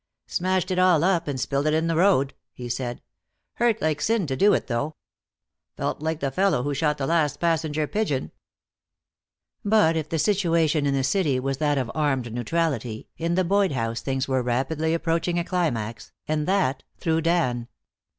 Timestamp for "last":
7.05-7.39